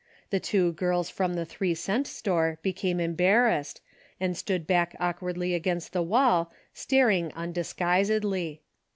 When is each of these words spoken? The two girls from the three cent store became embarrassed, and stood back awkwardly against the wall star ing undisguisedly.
The 0.31 0.39
two 0.39 0.71
girls 0.71 1.11
from 1.11 1.35
the 1.35 1.45
three 1.45 1.75
cent 1.75 2.07
store 2.07 2.57
became 2.63 2.99
embarrassed, 2.99 3.81
and 4.19 4.35
stood 4.35 4.65
back 4.65 4.95
awkwardly 4.99 5.53
against 5.53 5.93
the 5.93 6.01
wall 6.01 6.51
star 6.73 7.11
ing 7.11 7.31
undisguisedly. 7.33 8.61